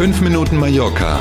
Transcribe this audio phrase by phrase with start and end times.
[0.00, 1.20] 5 Minuten Mallorca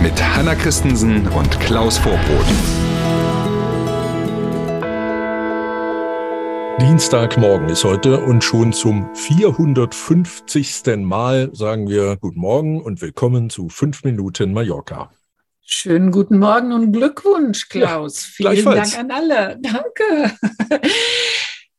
[0.00, 2.46] mit Hanna Christensen und Klaus Vorbrot.
[6.80, 10.98] Dienstagmorgen ist heute und schon zum 450.
[10.98, 15.10] Mal sagen wir Guten Morgen und willkommen zu 5 Minuten Mallorca.
[15.62, 18.38] Schönen guten Morgen und Glückwunsch, Klaus.
[18.38, 19.58] Ja, Vielen Dank an alle.
[19.60, 20.36] Danke.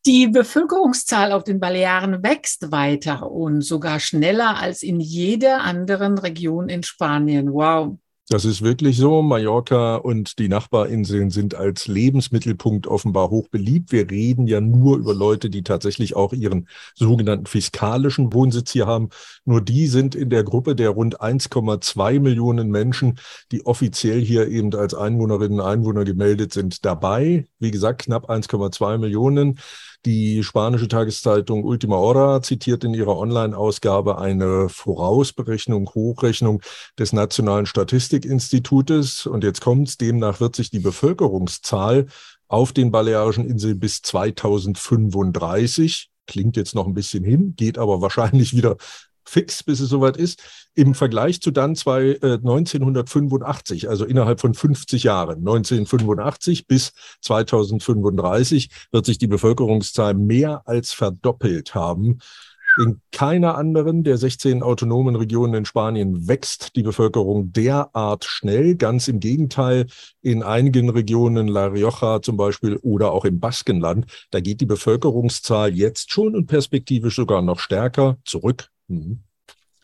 [0.05, 6.67] Die Bevölkerungszahl auf den Balearen wächst weiter und sogar schneller als in jeder anderen Region
[6.67, 7.53] in Spanien.
[7.53, 7.97] Wow.
[8.29, 9.21] Das ist wirklich so.
[9.21, 13.91] Mallorca und die Nachbarinseln sind als Lebensmittelpunkt offenbar hoch beliebt.
[13.91, 19.09] Wir reden ja nur über Leute, die tatsächlich auch ihren sogenannten fiskalischen Wohnsitz hier haben.
[19.43, 23.19] Nur die sind in der Gruppe der rund 1,2 Millionen Menschen,
[23.51, 27.45] die offiziell hier eben als Einwohnerinnen und Einwohner gemeldet sind, dabei.
[27.59, 29.59] Wie gesagt, knapp 1,2 Millionen.
[30.05, 36.61] Die spanische Tageszeitung Ultima Hora zitiert in ihrer Online-Ausgabe eine Vorausberechnung, Hochrechnung
[36.99, 39.25] des Nationalen Statistikinstitutes.
[39.25, 39.97] Und jetzt kommt's.
[39.97, 42.07] Demnach wird sich die Bevölkerungszahl
[42.49, 48.55] auf den Balearischen Inseln bis 2035 klingt jetzt noch ein bisschen hin, geht aber wahrscheinlich
[48.55, 48.77] wieder
[49.25, 50.41] fix, bis es soweit ist,
[50.75, 58.69] im Vergleich zu dann zwei, äh, 1985, also innerhalb von 50 Jahren, 1985 bis 2035
[58.91, 62.19] wird sich die Bevölkerungszahl mehr als verdoppelt haben.
[62.81, 68.75] In keiner anderen der 16 autonomen Regionen in Spanien wächst die Bevölkerung derart schnell.
[68.75, 69.85] Ganz im Gegenteil,
[70.23, 75.71] in einigen Regionen, La Rioja zum Beispiel oder auch im Baskenland, da geht die Bevölkerungszahl
[75.71, 78.72] jetzt schon und perspektivisch sogar noch stärker zurück.
[78.97, 79.17] うん。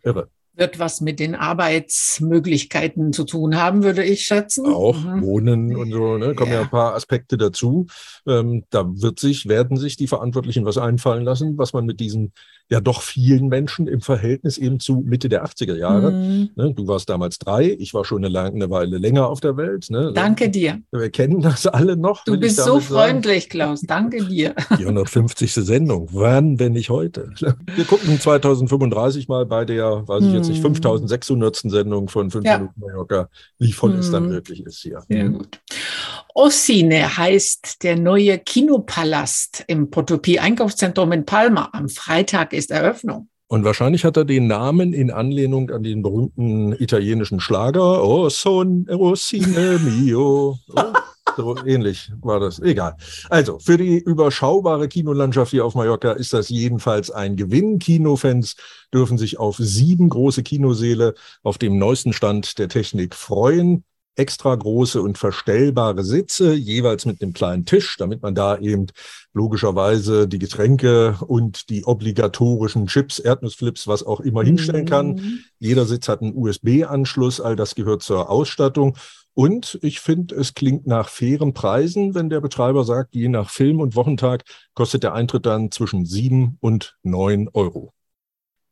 [0.04, 0.30] やっぱ、
[0.60, 4.66] wird was mit den Arbeitsmöglichkeiten zu tun haben, würde ich schätzen.
[4.68, 5.22] Auch mhm.
[5.22, 6.58] Wohnen und so, ne, kommen ja.
[6.58, 7.88] ja ein paar Aspekte dazu.
[8.28, 12.34] Ähm, da wird sich, werden sich die Verantwortlichen was einfallen lassen, was man mit diesen
[12.70, 16.12] ja doch vielen Menschen im Verhältnis eben zu Mitte der 80er Jahre.
[16.12, 16.50] Mhm.
[16.56, 19.90] Ne, du warst damals drei, ich war schon eine, eine Weile länger auf der Welt.
[19.90, 20.12] Ne?
[20.14, 20.80] Danke dir.
[20.92, 22.24] Wir kennen das alle noch.
[22.26, 23.50] Du bist so freundlich, sagen.
[23.50, 23.82] Klaus.
[23.82, 24.54] Danke dir.
[24.78, 25.52] Die 150.
[25.52, 26.10] Sendung.
[26.12, 27.32] Wann, wenn nicht heute?
[27.76, 31.58] Wir gucken 2035 mal bei der, weiß ich jetzt nicht, 5600.
[31.58, 31.70] Hm.
[31.70, 32.58] Sendung von 5 ja.
[32.58, 34.00] Minuten Mallorca, wie voll mhm.
[34.00, 34.32] es dann hm.
[34.32, 35.02] wirklich ist hier.
[35.08, 35.60] Sehr gut.
[36.34, 41.70] Ossine heißt der neue Kinopalast im Potopie Einkaufszentrum in Palma.
[41.74, 43.30] Am Freitag ist Eröffnung.
[43.48, 48.88] Und wahrscheinlich hat er den Namen in Anlehnung an den berühmten italienischen Schlager Oh son
[48.90, 50.58] Ossine mio.
[50.76, 50.82] Oh.
[51.40, 52.60] So ähnlich war das.
[52.60, 52.98] Egal.
[53.30, 57.80] Also, für die überschaubare Kinolandschaft hier auf Mallorca ist das jedenfalls ein Gewinn.
[57.80, 58.58] Kinofans
[58.94, 65.02] dürfen sich auf sieben große Kinoseele auf dem neuesten Stand der Technik freuen extra große
[65.02, 68.88] und verstellbare Sitze, jeweils mit einem kleinen Tisch, damit man da eben
[69.34, 75.14] logischerweise die Getränke und die obligatorischen Chips, Erdnussflips, was auch immer hinstellen kann.
[75.14, 75.40] Mhm.
[75.60, 78.98] Jeder Sitz hat einen USB-Anschluss, all das gehört zur Ausstattung.
[79.34, 83.80] Und ich finde, es klingt nach fairen Preisen, wenn der Betreiber sagt, je nach Film
[83.80, 84.44] und Wochentag
[84.74, 87.94] kostet der Eintritt dann zwischen sieben und neun Euro.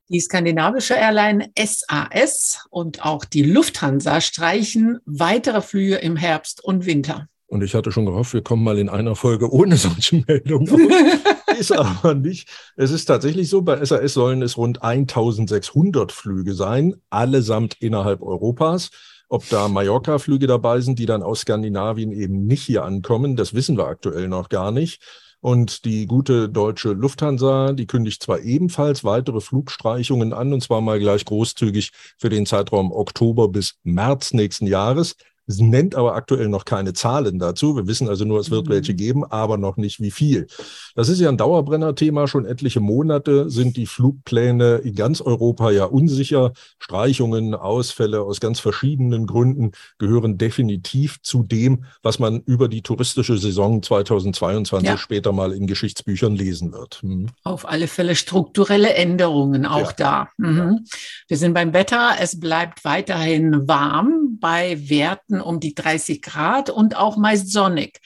[0.10, 7.28] Die skandinavische Airline SAS und auch die Lufthansa streichen weitere Flüge im Herbst und Winter.
[7.48, 10.92] Und ich hatte schon gehofft, wir kommen mal in einer Folge ohne solche Meldungen
[11.60, 12.50] ist aber nicht.
[12.76, 18.92] Es ist tatsächlich so, bei SAS sollen es rund 1600 Flüge sein, allesamt innerhalb Europas.
[19.30, 23.78] Ob da Mallorca-Flüge dabei sind, die dann aus Skandinavien eben nicht hier ankommen, das wissen
[23.78, 25.02] wir aktuell noch gar nicht.
[25.40, 31.00] Und die gute deutsche Lufthansa, die kündigt zwar ebenfalls weitere Flugstreichungen an, und zwar mal
[31.00, 35.16] gleich großzügig für den Zeitraum Oktober bis März nächsten Jahres.
[35.48, 37.78] Es nennt aber aktuell noch keine Zahlen dazu.
[37.78, 38.72] Wir wissen also nur, es wird mhm.
[38.72, 40.48] welche geben, aber noch nicht wie viel.
[40.96, 42.28] Das ist ja ein Dauerbrenner-Thema.
[42.28, 46.52] Schon etliche Monate sind die Flugpläne in ganz Europa ja unsicher.
[46.80, 53.38] Streichungen, Ausfälle aus ganz verschiedenen Gründen gehören definitiv zu dem, was man über die touristische
[53.38, 54.98] Saison 2022 ja.
[54.98, 57.00] später mal in Geschichtsbüchern lesen wird.
[57.04, 57.28] Mhm.
[57.44, 59.96] Auf alle Fälle strukturelle Änderungen auch ja.
[59.98, 60.30] da.
[60.38, 60.86] Mhm.
[61.30, 62.16] Wir sind beim Wetter.
[62.20, 68.00] Es bleibt weiterhin warm bei Werten um die 30 Grad und auch meist sonnig.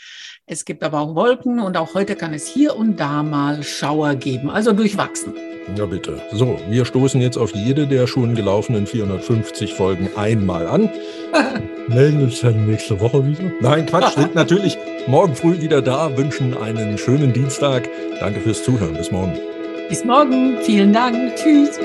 [0.45, 4.15] Es gibt aber auch Wolken und auch heute kann es hier und da mal Schauer
[4.15, 5.33] geben, also durchwachsen.
[5.77, 6.21] Ja, bitte.
[6.31, 10.89] So, wir stoßen jetzt auf jede der schon gelaufenen 450 Folgen einmal an.
[11.87, 13.51] Melden uns dann nächste Woche wieder.
[13.61, 17.87] Nein, Quatsch, sind natürlich morgen früh wieder da, wünschen einen schönen Dienstag.
[18.19, 18.95] Danke fürs Zuhören.
[18.95, 19.39] Bis morgen.
[19.87, 20.57] Bis morgen.
[20.63, 21.35] Vielen Dank.
[21.35, 21.79] Tschüss.